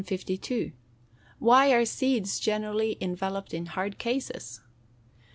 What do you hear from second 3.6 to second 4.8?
hard cases?